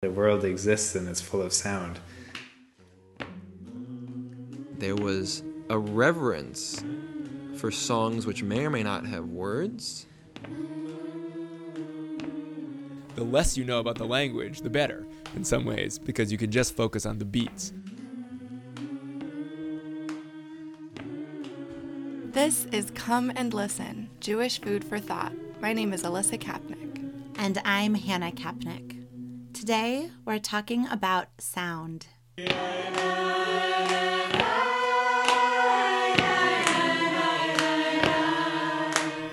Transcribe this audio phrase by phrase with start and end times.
[0.00, 1.98] The world exists and it's full of sound.
[4.78, 6.84] There was a reverence
[7.56, 10.06] for songs which may or may not have words.
[13.16, 16.52] The less you know about the language, the better, in some ways, because you can
[16.52, 17.72] just focus on the beats.
[22.30, 25.32] This is Come and Listen Jewish Food for Thought.
[25.60, 27.34] My name is Alyssa Kapnick.
[27.36, 28.97] And I'm Hannah Kapnick.
[29.68, 32.06] Today, we're talking about sound.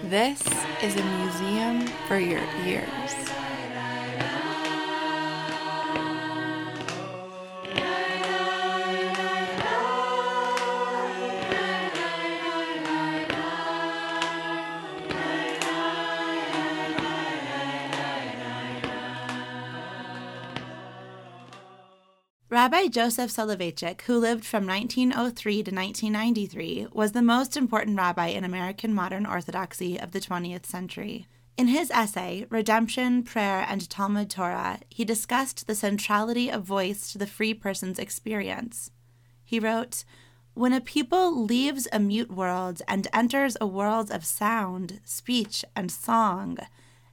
[0.04, 0.44] This
[0.84, 3.16] is a museum for your ears.
[22.55, 28.45] Rabbi Joseph Soloveitchik, who lived from 1903 to 1993, was the most important rabbi in
[28.45, 31.28] American modern Orthodoxy of the 20th century.
[31.58, 37.17] In his essay, Redemption, Prayer, and Talmud Torah, he discussed the centrality of voice to
[37.17, 38.89] the free person's experience.
[39.44, 40.06] He wrote,
[40.53, 45.92] When a people leaves a mute world and enters a world of sound, speech, and
[45.92, 46.59] song,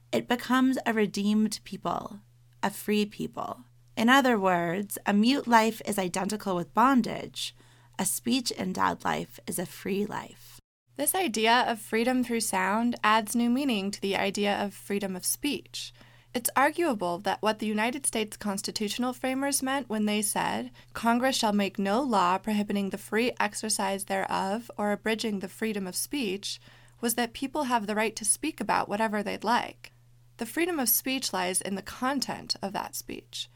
[0.09, 2.21] it becomes a redeemed people,
[2.63, 3.65] a free people.
[3.95, 7.55] In other words, a mute life is identical with bondage.
[7.99, 10.59] A speech endowed life is a free life.
[10.95, 15.25] This idea of freedom through sound adds new meaning to the idea of freedom of
[15.25, 15.93] speech.
[16.33, 21.53] It's arguable that what the United States constitutional framers meant when they said, Congress shall
[21.53, 26.59] make no law prohibiting the free exercise thereof or abridging the freedom of speech,
[26.99, 29.91] was that people have the right to speak about whatever they'd like.
[30.37, 33.49] The freedom of speech lies in the content of that speech.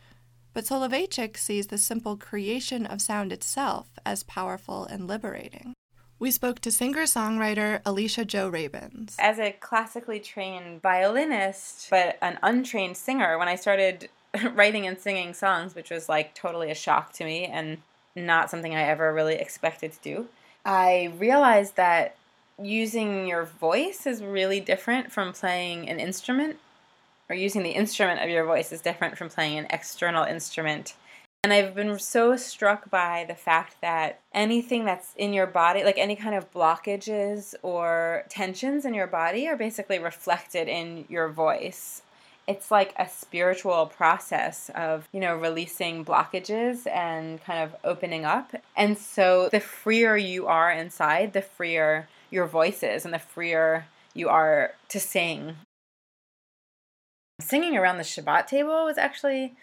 [0.57, 5.75] But Soloveitchik sees the simple creation of sound itself as powerful and liberating.
[6.17, 9.15] We spoke to singer songwriter Alicia Jo Rabins.
[9.19, 14.09] As a classically trained violinist, but an untrained singer, when I started
[14.55, 17.77] writing and singing songs, which was like totally a shock to me and
[18.15, 20.27] not something I ever really expected to do,
[20.65, 22.15] I realized that
[22.59, 26.57] using your voice is really different from playing an instrument
[27.29, 30.95] or using the instrument of your voice is different from playing an external instrument.
[31.43, 35.97] And I've been so struck by the fact that anything that's in your body, like
[35.97, 42.01] any kind of blockages or tensions in your body, are basically reflected in your voice.
[42.47, 48.53] It's like a spiritual process of, you know, releasing blockages and kind of opening up.
[48.75, 53.85] And so the freer you are inside, the freer your voice is and the freer
[54.13, 55.55] you are to sing
[57.39, 59.53] Singing around the Shabbat table was actually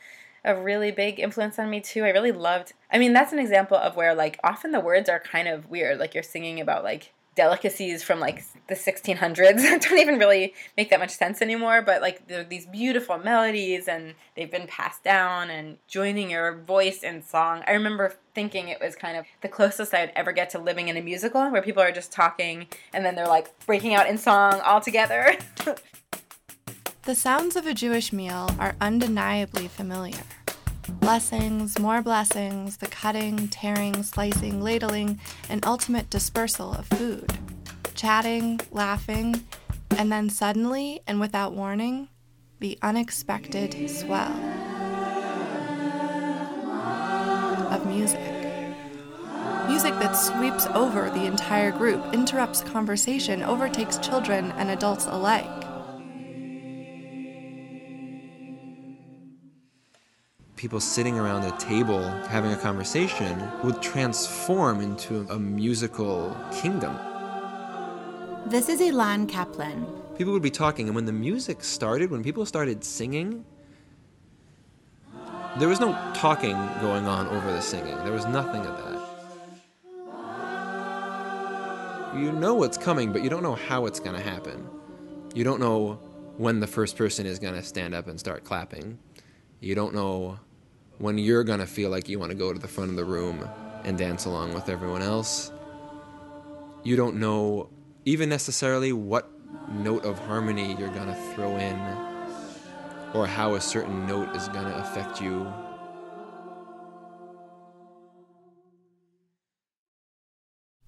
[0.45, 2.05] a really big influence on me too.
[2.05, 2.73] I really loved.
[2.93, 5.99] I mean, that's an example of where like often the words are kind of weird.
[5.99, 10.91] Like you're singing about like delicacies from like the 1600s that don't even really make
[10.91, 15.77] that much sense anymore but like these beautiful melodies and they've been passed down and
[15.89, 20.13] joining your voice in song i remember thinking it was kind of the closest i'd
[20.15, 23.27] ever get to living in a musical where people are just talking and then they're
[23.27, 25.37] like breaking out in song all together
[27.07, 30.23] The sounds of a Jewish meal are undeniably familiar.
[30.89, 35.21] Blessings, more blessings, the cutting, tearing, slicing, ladling,
[35.51, 37.31] and ultimate dispersal of food.
[37.95, 39.45] Chatting, laughing,
[39.99, 42.09] and then suddenly and without warning,
[42.61, 44.33] the unexpected swell
[47.71, 48.19] of music.
[49.69, 55.64] Music that sweeps over the entire group, interrupts conversation, overtakes children and adults alike.
[60.65, 66.99] People sitting around a table having a conversation would transform into a musical kingdom.
[68.47, 69.87] This is Ilan Kaplan.
[70.17, 73.45] People would be talking, and when the music started, when people started singing,
[75.59, 77.99] there was no talking going on over the singing.
[77.99, 78.99] There was nothing of that.
[82.17, 84.67] You know what's coming, but you don't know how it's going to happen.
[85.35, 86.01] You don't know
[86.39, 88.99] when the first person is going to stand up and start clapping.
[89.61, 90.39] You don't know
[90.99, 93.49] when you're to feel like you want to go to the front of the room
[93.85, 95.53] and dance along with everyone else.
[96.83, 97.71] You don't know
[98.05, 99.31] even necessarily what
[99.71, 101.77] note of harmony you're to throw in
[103.15, 105.51] or how a certain note is to affect you.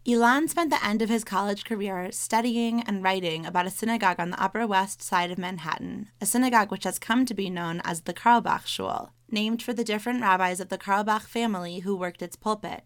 [0.07, 4.31] Ilan spent the end of his college career studying and writing about a synagogue on
[4.31, 8.03] the Upper West Side of Manhattan, a synagogue which has come to be known as
[8.03, 9.16] the Carlebach Shul.
[9.31, 12.85] Named for the different rabbis of the Carlebach family who worked its pulpit.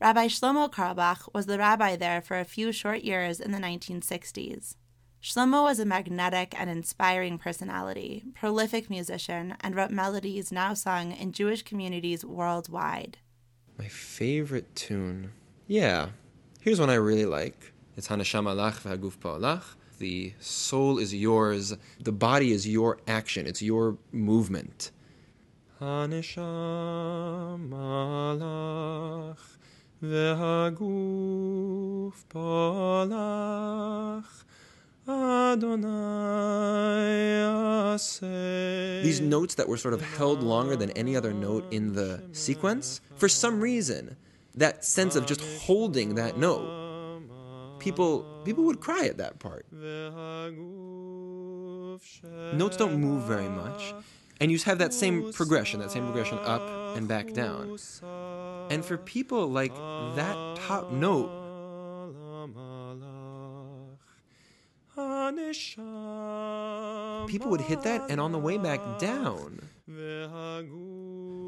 [0.00, 4.76] Rabbi Shlomo Carlebach was the rabbi there for a few short years in the 1960s.
[5.22, 11.32] Shlomo was a magnetic and inspiring personality, prolific musician, and wrote melodies now sung in
[11.32, 13.18] Jewish communities worldwide.
[13.78, 15.32] My favorite tune?
[15.66, 16.10] Yeah,
[16.60, 17.72] here's one I really like.
[17.96, 19.74] It's Hanashama Lach V'Haguf Pa'alach.
[19.98, 24.90] The soul is yours, the body is your action, it's your movement.
[25.80, 27.68] Hanashama
[28.40, 29.38] Lach
[30.02, 30.76] V'Haguf
[32.30, 34.24] Pa'alach.
[39.04, 43.00] These notes that were sort of held longer than any other note in the sequence,
[43.14, 44.16] for some reason,
[44.56, 47.22] that sense of just holding that note,
[47.78, 49.64] people people would cry at that part.
[52.52, 53.94] Notes don't move very much,
[54.40, 57.78] and you have that same progression, that same progression up and back down.
[58.70, 61.30] And for people like that top note
[67.28, 69.68] People would hit that, and on the way back down,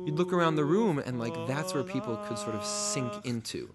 [0.06, 3.70] you'd look around the room, and like that's where people could sort of sink into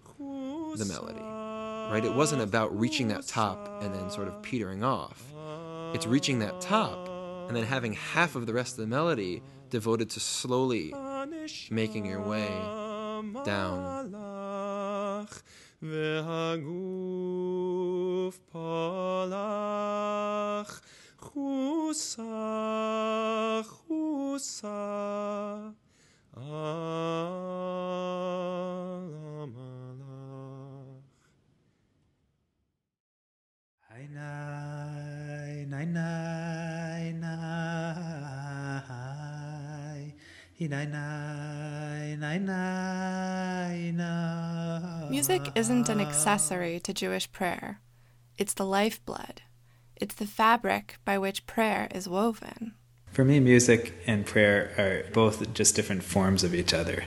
[0.76, 2.04] the melody, right?
[2.04, 5.24] It wasn't about reaching that top and then sort of petering off.
[5.92, 7.08] It's reaching that top
[7.47, 10.93] and then having half of the rest of the melody devoted to slowly
[11.69, 12.49] making your way
[13.45, 14.05] down.
[15.81, 17.19] והגוף
[18.51, 19.61] פלח
[21.19, 22.23] חוסה
[23.63, 24.77] חוסה
[45.10, 47.80] Music isn't an accessory to Jewish prayer,
[48.36, 49.42] it's the lifeblood.
[49.96, 52.74] It's the fabric by which prayer is woven.
[53.12, 57.04] For me, music and prayer are both just different forms of each other.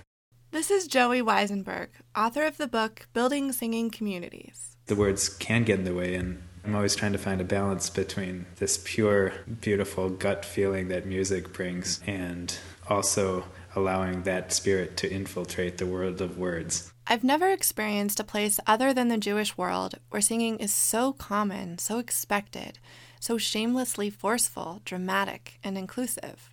[0.51, 4.77] This is Joey Weisenberg, author of the book Building Singing Communities.
[4.85, 7.89] The words can get in the way, and I'm always trying to find a balance
[7.89, 12.57] between this pure, beautiful gut feeling that music brings and
[12.89, 13.45] also
[13.75, 16.91] allowing that spirit to infiltrate the world of words.
[17.05, 21.77] I've never experienced a place other than the Jewish world where singing is so common,
[21.77, 22.79] so expected,
[23.19, 26.49] so shamelessly forceful, dramatic, and inclusive.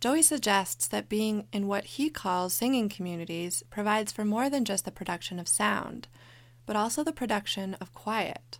[0.00, 4.86] Joey suggests that being in what he calls singing communities provides for more than just
[4.86, 6.08] the production of sound,
[6.64, 8.58] but also the production of quiet,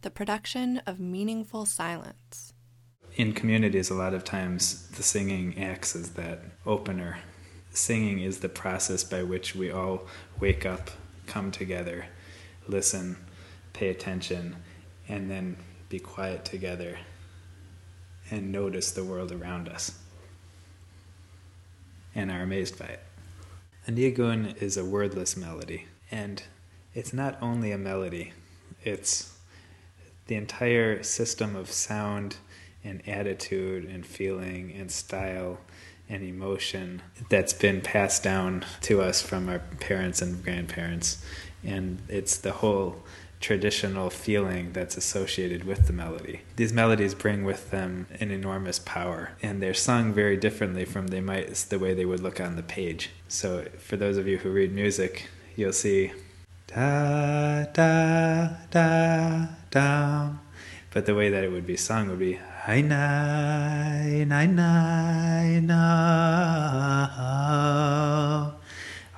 [0.00, 2.54] the production of meaningful silence.
[3.18, 7.18] In communities, a lot of times the singing acts as that opener
[7.70, 10.06] singing is the process by which we all
[10.38, 10.92] wake up,
[11.26, 12.06] come together,
[12.68, 13.16] listen,
[13.72, 14.54] pay attention,
[15.08, 15.56] and then
[15.88, 16.96] be quiet together
[18.30, 19.98] and notice the world around us
[22.14, 23.02] and are amazed by it.
[23.88, 23.92] A
[24.64, 26.44] is a wordless melody, and
[26.94, 28.32] it's not only a melody,
[28.84, 29.36] it's
[30.28, 32.36] the entire system of sound
[32.88, 35.58] and attitude and feeling and style
[36.08, 41.22] and emotion that's been passed down to us from our parents and grandparents.
[41.62, 43.02] And it's the whole
[43.40, 46.40] traditional feeling that's associated with the melody.
[46.56, 51.20] These melodies bring with them an enormous power, and they're sung very differently from they
[51.20, 53.10] might the way they would look on the page.
[53.28, 56.12] So for those of you who read music, you'll see
[56.66, 60.30] da da da da,
[60.90, 65.78] but the way that it would be sung would be Hi nai nai nai na.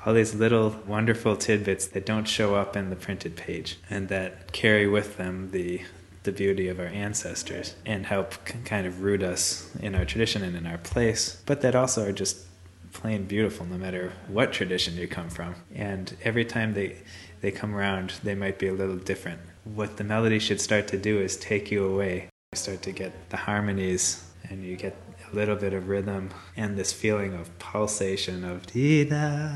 [0.07, 4.53] All these little wonderful tidbits that don't show up in the printed page and that
[4.53, 5.83] carry with them the
[6.23, 10.55] the beauty of our ancestors and help kind of root us in our tradition and
[10.55, 12.47] in our place, but that also are just
[12.93, 15.57] plain beautiful no matter what tradition you come from.
[15.75, 16.99] And every time they
[17.41, 19.41] they come around, they might be a little different.
[19.65, 23.31] What the melody should start to do is take you away you start to get
[23.31, 24.97] the harmonies and you get
[25.31, 29.49] a little bit of rhythm and this feeling of pulsation of dee da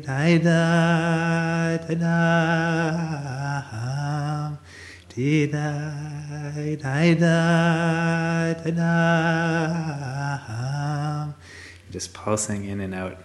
[0.00, 3.60] da da um, da da
[5.14, 5.90] dee da
[6.76, 10.38] da da da da
[11.90, 13.18] just pulsing in and out.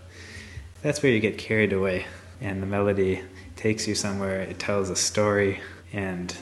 [0.81, 2.07] That's where you get carried away
[2.41, 3.24] and the melody
[3.55, 4.41] takes you somewhere.
[4.41, 5.62] It tells a story
[5.93, 6.36] and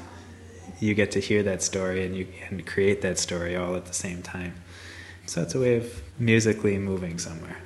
[0.79, 3.93] you get to hear that story and you and create that story all at the
[3.93, 4.55] same time.
[5.25, 7.57] So it's a way of musically moving somewhere.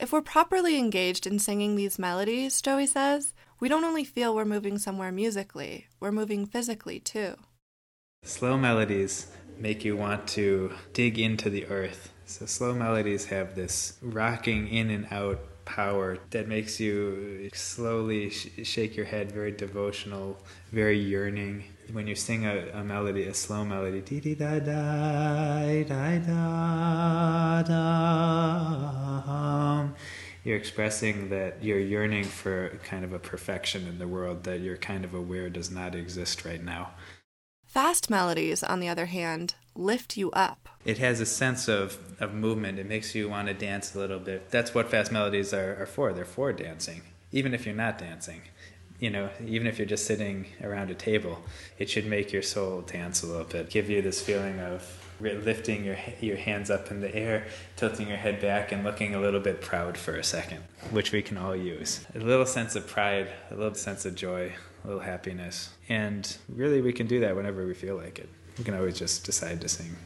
[0.00, 4.44] If we're properly engaged in singing these melodies, Joey says, we don't only feel we're
[4.44, 7.36] moving somewhere musically, we're moving physically too.
[8.24, 9.28] Slow melodies
[9.58, 12.12] make you want to dig into the earth.
[12.26, 18.48] So, slow melodies have this rocking in and out power that makes you slowly sh-
[18.64, 20.38] shake your head, very devotional,
[20.72, 21.64] very yearning.
[21.92, 27.62] When you sing a, a melody, a slow melody, dee dee da da da da
[27.62, 29.88] da,
[30.44, 34.76] you're expressing that you're yearning for kind of a perfection in the world that you're
[34.76, 36.90] kind of aware does not exist right now.
[37.66, 40.68] Fast melodies, on the other hand, lift you up.
[40.84, 42.78] It has a sense of, of movement.
[42.78, 44.50] It makes you want to dance a little bit.
[44.50, 46.12] That's what fast melodies are, are for.
[46.12, 48.42] They're for dancing, even if you're not dancing.
[49.00, 51.42] You know, even if you're just sitting around a table,
[51.78, 53.70] it should make your soul dance a little bit.
[53.70, 57.46] Give you this feeling of lifting your your hands up in the air,
[57.76, 61.22] tilting your head back, and looking a little bit proud for a second, which we
[61.22, 62.04] can all use.
[62.14, 64.52] A little sense of pride, a little sense of joy,
[64.84, 65.70] a little happiness.
[65.88, 68.28] And really, we can do that whenever we feel like it.
[68.58, 69.96] We can always just decide to sing.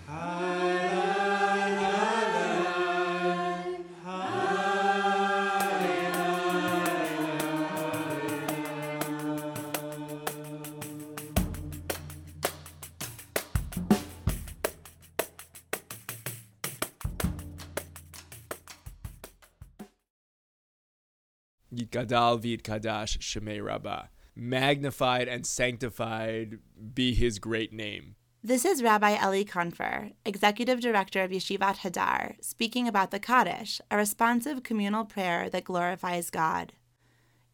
[21.86, 24.06] Gadal vid kadash shemei rabbah
[24.38, 26.58] magnified and sanctified
[26.94, 28.14] be his great name.
[28.42, 33.96] This is Rabbi Elie Kaunfer, Executive Director of Yeshivat Hadar, speaking about the Kaddish, a
[33.96, 36.72] responsive communal prayer that glorifies God.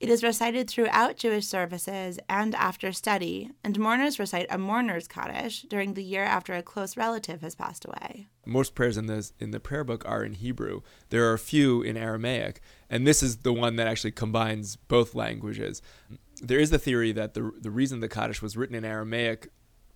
[0.04, 5.62] It is recited throughout Jewish services and after study, and mourners recite a mourner's Kaddish
[5.62, 8.28] during the year after a close relative has passed away.
[8.44, 10.82] Most prayers in the in the prayer book are in Hebrew.
[11.08, 15.14] There are a few in Aramaic, and this is the one that actually combines both
[15.14, 15.80] languages
[16.42, 19.48] there is the theory that the the reason the Kaddish was written in Aramaic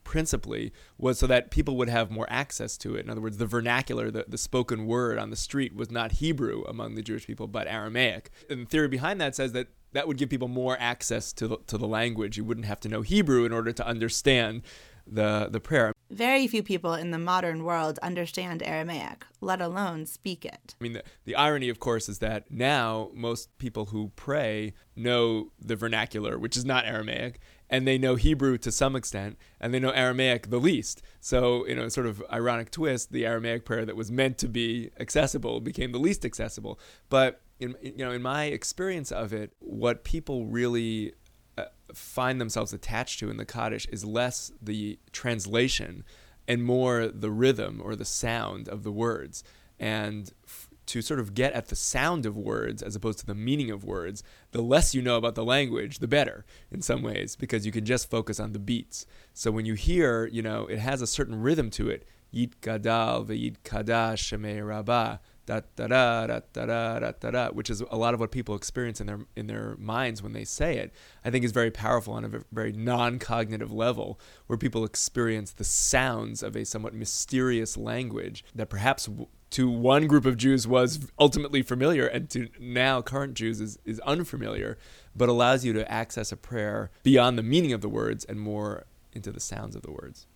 [0.05, 3.05] principally was so that people would have more access to it.
[3.05, 6.65] In other words, the vernacular, the, the spoken word on the street was not Hebrew
[6.67, 8.31] among the Jewish people, but Aramaic.
[8.49, 11.59] And the theory behind that says that that would give people more access to the,
[11.67, 12.37] to the language.
[12.37, 14.63] You wouldn't have to know Hebrew in order to understand
[15.07, 15.93] the, the prayer.
[16.11, 20.75] Very few people in the modern world understand Aramaic, let alone speak it.
[20.81, 25.53] I mean, the, the irony, of course, is that now most people who pray know
[25.61, 27.41] the vernacular, which is not Aramaic,
[27.71, 31.03] and they know Hebrew to some extent, and they know Aramaic the least.
[31.21, 34.91] So, you know, sort of ironic twist, the Aramaic prayer that was meant to be
[34.99, 36.81] accessible became the least accessible.
[37.11, 41.13] But in, you know, in my experience of it, what people really
[41.57, 46.05] uh, find themselves attached to in the Kaddish is less the translation
[46.47, 49.43] and more the rhythm or the sound of the words.
[49.79, 53.35] And f- to sort of get at the sound of words as opposed to the
[53.35, 54.23] meaning of words,
[54.53, 57.85] the less you know about the language, the better in some ways, because you can
[57.85, 59.05] just focus on the beats.
[59.35, 62.09] So when you hear, you know, it has a certain rhythm to it.
[62.33, 64.33] Yit gadal ve'yit kadash
[65.49, 68.55] da da da da da da da da, which is a lot of what people
[68.55, 70.93] experience in their in their minds when they say it.
[71.25, 76.43] I think is very powerful on a very non-cognitive level, where people experience the sounds
[76.43, 79.09] of a somewhat mysterious language that perhaps
[79.51, 83.99] to one group of Jews was ultimately familiar, and to now current Jews is, is
[84.01, 84.77] unfamiliar,
[85.17, 88.85] but allows you to access a prayer beyond the meaning of the words and more
[89.15, 90.27] into the sounds of the words.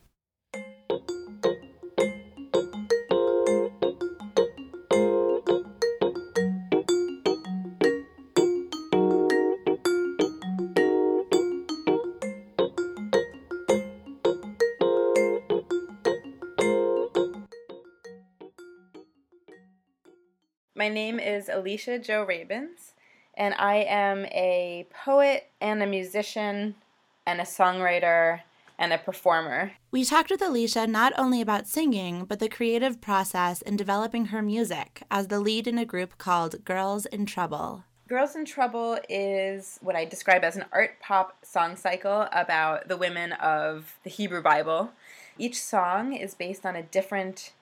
[20.82, 22.94] My name is Alicia Jo Rabins,
[23.34, 26.74] and I am a poet and a musician
[27.24, 28.40] and a songwriter
[28.80, 29.74] and a performer.
[29.92, 34.42] We talked with Alicia not only about singing, but the creative process in developing her
[34.42, 37.84] music as the lead in a group called Girls in Trouble.
[38.08, 42.96] Girls in Trouble is what I describe as an art pop song cycle about the
[42.96, 44.90] women of the Hebrew Bible.
[45.38, 47.52] Each song is based on a different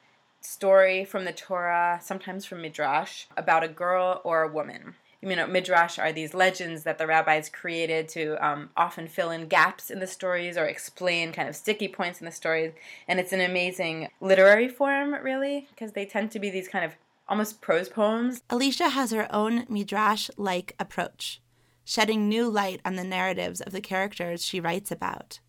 [0.40, 4.94] story from the Torah, sometimes from Midrash, about a girl or a woman.
[5.22, 9.48] You know, Midrash are these legends that the rabbis created to um, often fill in
[9.48, 12.72] gaps in the stories or explain kind of sticky points in the stories.
[13.06, 16.94] And it's an amazing literary form, really, because they tend to be these kind of
[17.28, 18.42] almost prose poems.
[18.48, 21.42] Alicia has her own Midrash like approach,
[21.84, 25.40] shedding new light on the narratives of the characters she writes about.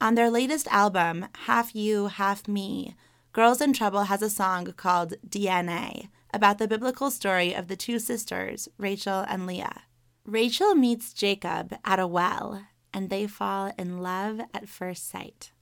[0.00, 2.96] On their latest album, Half You, Half Me,
[3.32, 8.00] Girls in Trouble has a song called DNA about the biblical story of the two
[8.00, 9.82] sisters, Rachel and Leah.
[10.24, 15.52] Rachel meets Jacob at a well, and they fall in love at first sight.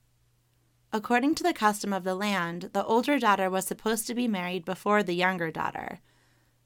[0.91, 4.65] According to the custom of the land, the older daughter was supposed to be married
[4.65, 5.99] before the younger daughter.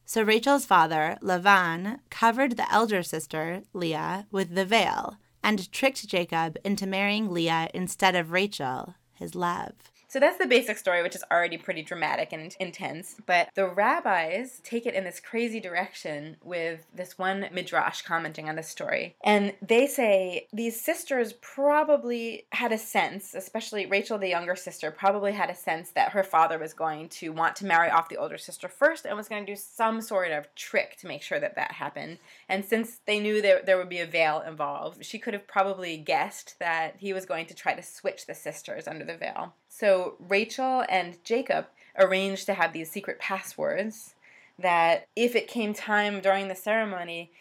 [0.06, 6.58] So Rachel's father, Lavan, covered the elder sister, Leah, with the veil and tricked Jacob
[6.64, 9.93] into marrying Leah instead of Rachel, his love.
[10.14, 13.16] So that's the basic story, which is already pretty dramatic and intense.
[13.26, 18.56] But the rabbis take it in this crazy direction with this one midrash commenting on
[18.56, 19.16] the story.
[19.24, 25.32] And they say these sisters probably had a sense, especially Rachel, the younger sister, probably
[25.32, 28.38] had a sense that her father was going to want to marry off the older
[28.38, 31.56] sister first and was going to do some sort of trick to make sure that
[31.56, 32.20] that happened.
[32.48, 35.98] And since they knew there, there would be a veil involved, she could have probably
[35.98, 39.56] guessed that he was going to try to switch the sisters under the veil.
[39.76, 41.66] So Rachel and Jacob
[41.98, 44.14] arranged to have these secret passwords
[44.60, 47.32] that if it came time during the ceremony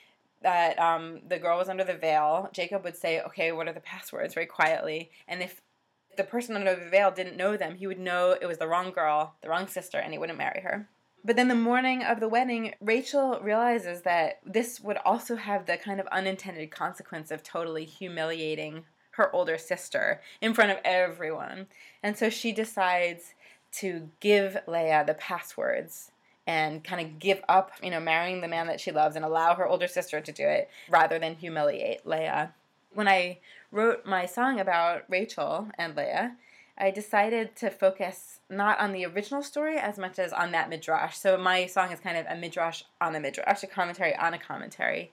[0.41, 3.81] that um, the girl was under the veil, Jacob would say, Okay, what are the
[3.81, 4.33] passwords?
[4.33, 5.11] very quietly.
[5.29, 5.61] And if
[6.17, 8.93] the person under the veil didn't know them, he would know it was the wrong
[8.93, 10.89] girl, the wrong sister, and he wouldn't marry her.
[11.23, 15.77] But then the morning of the wedding, Rachel realizes that this would also have the
[15.77, 21.67] kind of unintended consequence of totally humiliating her older sister in front of everyone.
[22.03, 23.35] And so she decides
[23.73, 26.11] to give Leah the passwords
[26.47, 29.55] and kind of give up, you know, marrying the man that she loves and allow
[29.55, 32.53] her older sister to do it rather than humiliate Leah.
[32.93, 33.39] When I
[33.71, 36.37] wrote my song about Rachel and Leah,
[36.77, 41.17] I decided to focus not on the original story as much as on that midrash.
[41.17, 44.39] So my song is kind of a midrash on a midrash, a commentary on a
[44.39, 45.13] commentary.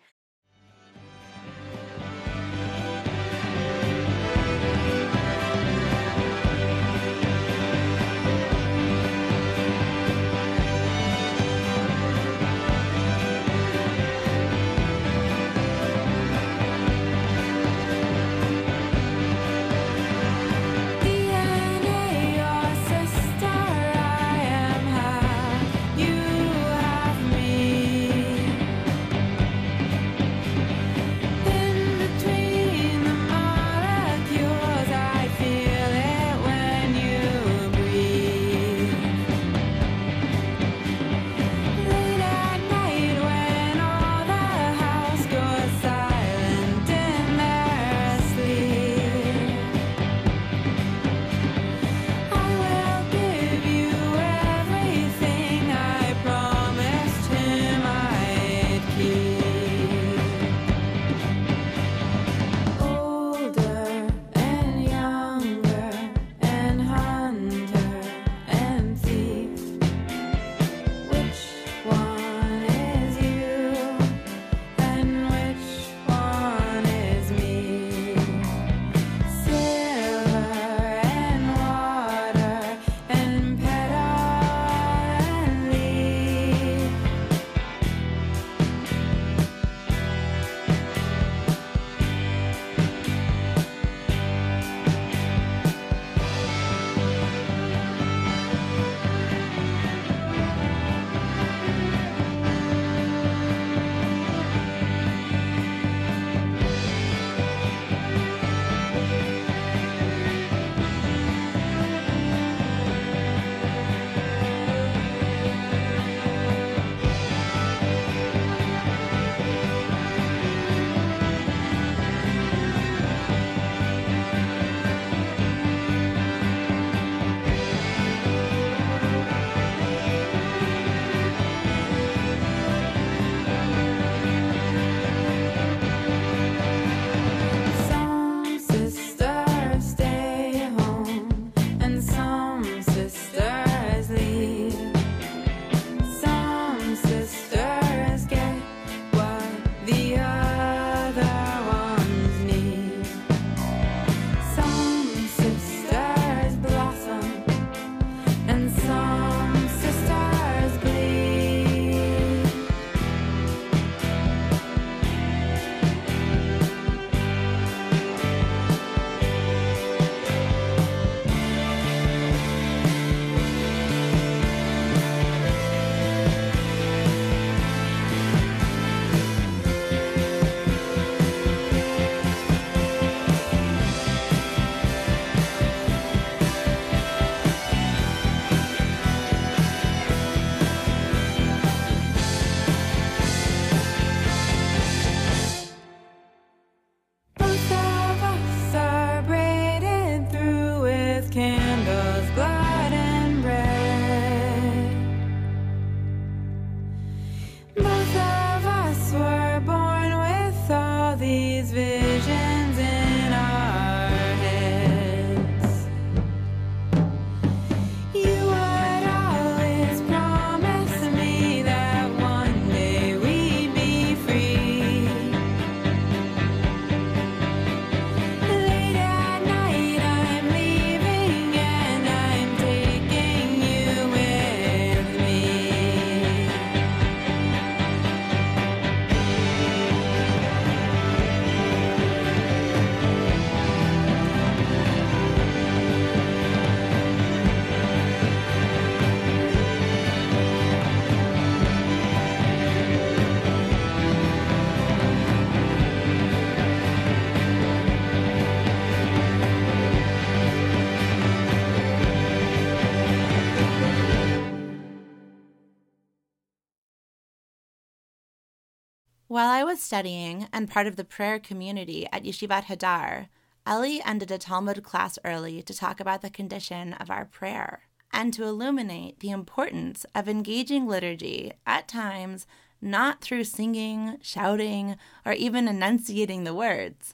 [269.30, 273.28] While I was studying and part of the prayer community at Yeshivat Hadar,
[273.64, 278.34] Elie ended a Talmud class early to talk about the condition of our prayer and
[278.34, 282.48] to illuminate the importance of engaging liturgy at times
[282.82, 287.14] not through singing, shouting, or even enunciating the words,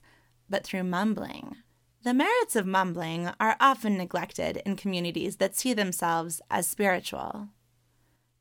[0.49, 1.57] but through mumbling.
[2.03, 7.49] The merits of mumbling are often neglected in communities that see themselves as spiritual.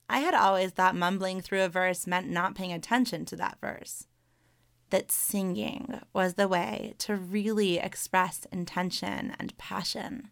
[0.08, 4.06] I had always thought mumbling through a verse meant not paying attention to that verse.
[4.90, 10.30] That singing was the way to really express intention and passion.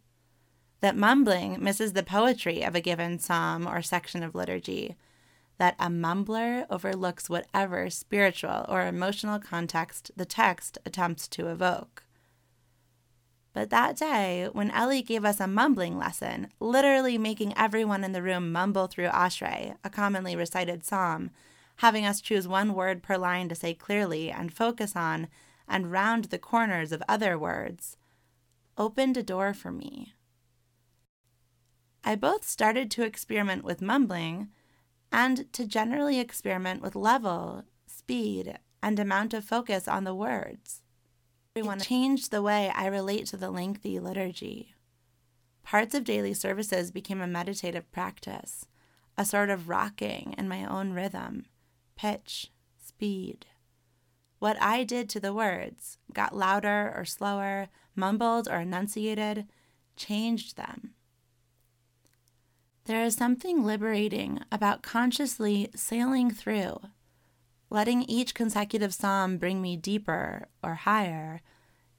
[0.80, 4.96] That mumbling misses the poetry of a given psalm or section of liturgy.
[5.58, 12.04] That a mumbler overlooks whatever spiritual or emotional context the text attempts to evoke.
[13.52, 18.22] But that day, when Elie gave us a mumbling lesson, literally making everyone in the
[18.22, 21.30] room mumble through Ashrei, a commonly recited psalm,
[21.76, 25.28] having us choose one word per line to say clearly and focus on
[25.68, 27.96] and round the corners of other words,
[28.78, 30.14] opened a door for me.
[32.04, 34.48] I both started to experiment with mumbling
[35.12, 40.81] and to generally experiment with level, speed, and amount of focus on the words.
[41.54, 44.74] It changed the way I relate to the lengthy liturgy.
[45.62, 48.66] Parts of daily services became a meditative practice,
[49.18, 51.44] a sort of rocking in my own rhythm,
[51.94, 53.44] pitch, speed.
[54.38, 59.46] What I did to the words, got louder or slower, mumbled or enunciated,
[59.94, 60.94] changed them.
[62.86, 66.80] There is something liberating about consciously sailing through
[67.72, 71.40] letting each consecutive psalm bring me deeper or higher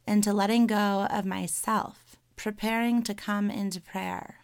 [0.05, 4.35] into letting go of myself, preparing to come into prayer.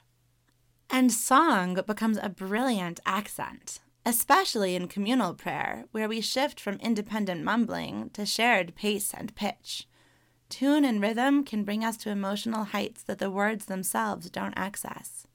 [0.89, 7.43] And song becomes a brilliant accent, especially in communal prayer, where we shift from independent
[7.43, 9.87] mumbling to shared pace and pitch.
[10.49, 15.27] Tune and rhythm can bring us to emotional heights that the words themselves don't access.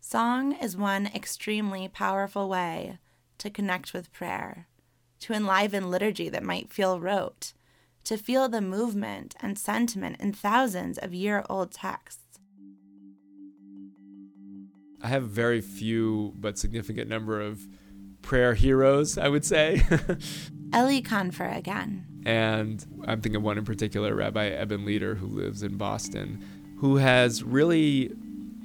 [0.00, 2.98] Song is one extremely powerful way
[3.38, 4.66] to connect with prayer
[5.22, 7.52] to enliven liturgy that might feel rote,
[8.02, 12.40] to feel the movement and sentiment in thousands of year old texts.
[15.00, 17.68] I have very few but significant number of
[18.22, 19.82] prayer heroes, I would say.
[20.72, 22.06] Elie Kaunfer again.
[22.24, 26.44] And I'm thinking of one in particular, Rabbi Ebn Leader, who lives in Boston,
[26.78, 28.12] who has really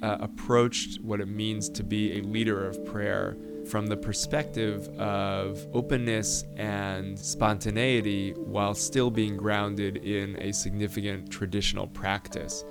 [0.01, 3.35] uh, approached what it means to be a leader of prayer
[3.69, 11.87] from the perspective of openness and spontaneity while still being grounded in a significant traditional
[11.87, 12.63] practice.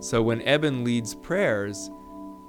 [0.00, 1.90] So when Ebn leads prayers,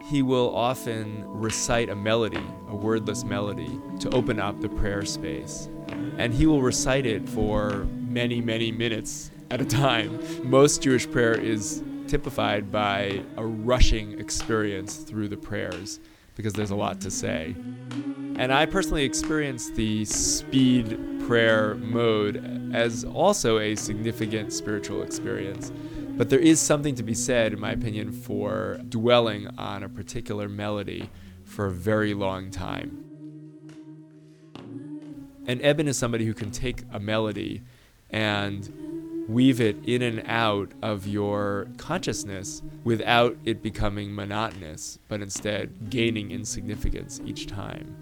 [0.06, 5.69] he will often recite a melody, a wordless melody, to open up the prayer space.
[6.17, 10.19] And he will recite it for many, many minutes at a time.
[10.43, 15.99] Most Jewish prayer is typified by a rushing experience through the prayers
[16.36, 17.56] because there's a lot to say.
[18.38, 25.72] And I personally experienced the speed prayer mode as also a significant spiritual experience.
[26.17, 30.50] But there is something to be said, in my opinion, for dwelling on a particular
[30.50, 31.10] melody
[31.44, 33.06] for a very long time.
[35.48, 37.62] And Ebn is somebody who can take a melody
[38.10, 38.90] and
[39.32, 46.32] weave it in and out of your consciousness without it becoming monotonous, but instead gaining
[46.32, 47.96] in significance each time.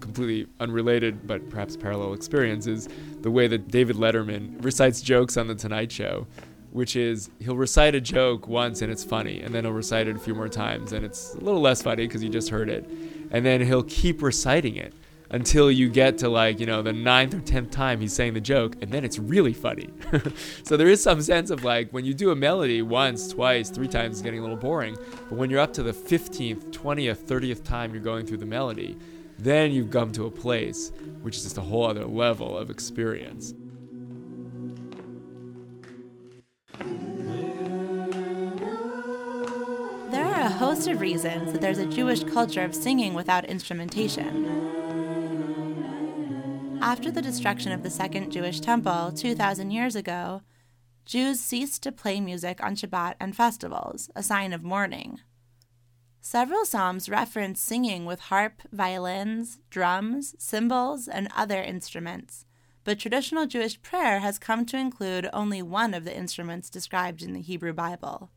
[0.00, 2.88] Completely unrelated, but perhaps parallel experience is
[3.20, 6.26] the way that David Letterman recites jokes on The Tonight Show,
[6.72, 10.16] which is he'll recite a joke once and it's funny, and then he'll recite it
[10.16, 12.88] a few more times and it's a little less funny because you just heard it.
[13.30, 14.92] And then he'll keep reciting it
[15.30, 18.40] until you get to like you know the ninth or tenth time he's saying the
[18.40, 19.90] joke and then it's really funny.
[20.64, 23.88] So there is some sense of like when you do a melody once twice three
[23.88, 24.96] times it's getting a little boring.
[25.28, 28.96] But when you're up to the 15th 20th 30th time you're going through the melody
[29.38, 33.54] then you've come to a place which is just a whole other level of experience.
[40.10, 44.85] There are a host of reasons that there's a Jewish culture of singing without instrumentation.
[46.86, 50.42] After the destruction of the Second Jewish Temple 2,000 years ago,
[51.04, 55.18] Jews ceased to play music on Shabbat and festivals, a sign of mourning.
[56.20, 62.46] Several psalms reference singing with harp, violins, drums, cymbals, and other instruments,
[62.84, 67.32] but traditional Jewish prayer has come to include only one of the instruments described in
[67.32, 68.30] the Hebrew Bible.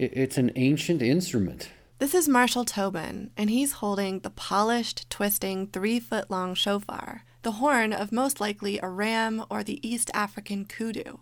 [0.00, 1.68] It's an ancient instrument.
[1.98, 7.52] This is Marshall Tobin, and he's holding the polished, twisting, three foot long shofar, the
[7.52, 11.18] horn of most likely a ram or the East African kudu.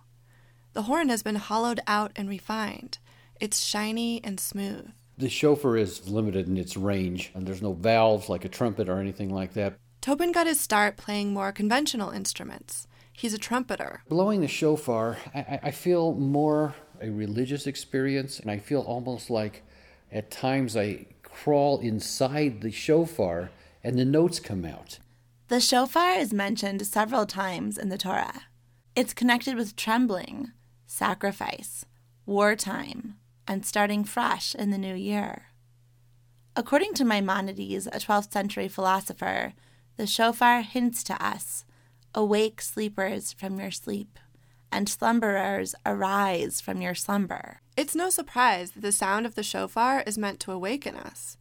[0.75, 2.99] The horn has been hollowed out and refined.
[3.41, 4.91] It's shiny and smooth.
[5.17, 9.01] The shofar is limited in its range, and there's no valves like a trumpet or
[9.01, 9.79] anything like that.
[10.01, 12.87] Tobin got his start playing more conventional instruments.
[13.13, 14.05] He's a trumpeter.
[14.09, 19.63] Blowing the shofar, I, I feel more a religious experience, and I feel almost like
[20.11, 23.51] at times I crawl inside the shofar
[23.85, 24.99] and the notes come out.
[25.49, 28.43] The shofar is mentioned several times in the Torah.
[28.95, 30.53] It's connected with trembling,
[30.87, 31.85] sacrifice,
[32.27, 35.47] wartime, and starting fresh in the new year.
[36.57, 39.55] According to Maimonides, a 12th century philosopher,
[39.97, 41.65] the shofar hints to us
[42.15, 44.19] Awake, sleepers, from your sleep,
[44.71, 47.61] and slumberers, arise from your slumber.
[47.77, 51.37] It's no surprise that the sound of the shofar is meant to awaken us.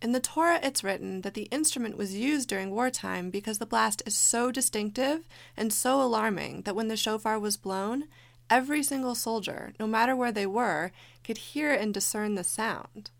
[0.00, 4.02] In the Torah, it's written that the instrument was used during wartime because the blast
[4.04, 8.08] is so distinctive and so alarming that when the shofar was blown,
[8.50, 10.90] every single soldier, no matter where they were,
[11.22, 13.10] could hear and discern the sound.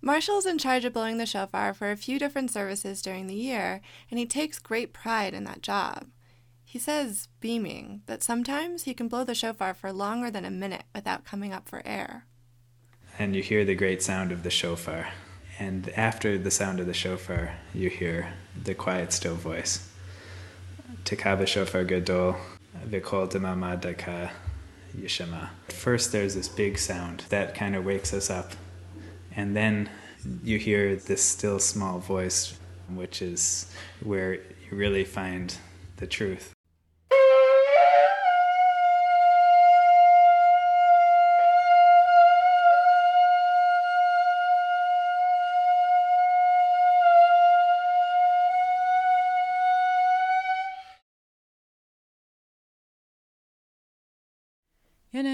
[0.00, 3.80] Marshall's in charge of blowing the shofar for a few different services during the year,
[4.10, 6.06] and he takes great pride in that job.
[6.72, 10.84] He says, beaming, that sometimes he can blow the shofar for longer than a minute
[10.94, 12.24] without coming up for air.
[13.18, 15.08] And you hear the great sound of the shofar.
[15.58, 18.32] And after the sound of the shofar, you hear
[18.64, 19.86] the quiet, still voice.
[21.04, 22.36] Tekaba shofar gadol,
[22.88, 23.28] v'kol
[23.78, 24.30] daka
[24.96, 25.50] yishama.
[25.68, 28.52] First, there's this big sound that kind of wakes us up
[29.36, 29.90] and then
[30.42, 32.58] you hear this still small voice,
[32.88, 33.70] which is
[34.02, 35.54] where you really find
[35.98, 36.54] the truth.
[55.14, 55.26] Come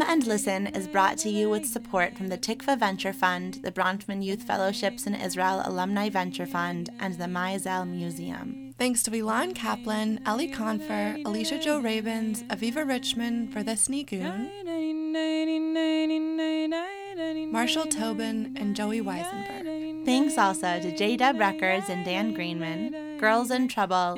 [0.00, 4.22] and Listen is brought to you with support from the Tikva Venture Fund, the Bronfman
[4.22, 8.72] Youth Fellowships in Israel Alumni Venture Fund, and the Maisel Museum.
[8.78, 14.52] Thanks to Ilan Kaplan, Elie Kaunfer, Alicia Jo Rabins, Aviva Richmond for this Nigun,
[17.50, 20.04] Marshall Tobin, and Joey Weisenberg.
[20.04, 24.16] Thanks also to J Dub Records and Dan Greenman, Girls in Trouble,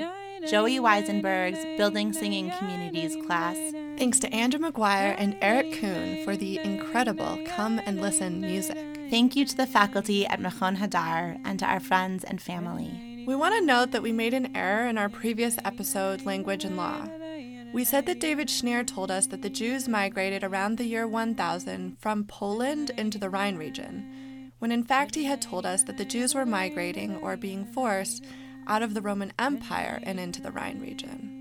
[0.49, 3.57] Joey Weisenberg's Building Singing Communities class.
[3.99, 8.79] Thanks to Andrew McGuire and Eric Kuhn for the incredible Come and Listen music.
[9.11, 13.25] Thank you to the faculty at Machon Hadar and to our friends and family.
[13.27, 16.77] We want to note that we made an error in our previous episode, Language and
[16.77, 17.09] Law.
[17.73, 21.99] We said that David Shneer told us that the Jews migrated around the year 1000
[21.99, 26.05] from Poland into the Rhine region, when in fact he had told us that the
[26.05, 28.25] Jews were migrating or being forced
[28.67, 31.37] out of the Roman Empire and into the Rhine region.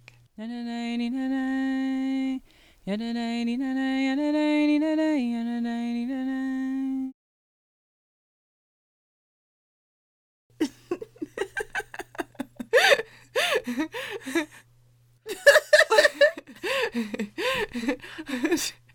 [2.88, 7.12] やらないにならいやらないにならいやらないにならい
[13.68, 13.84] Ha
[18.26, 18.87] ha ha ha.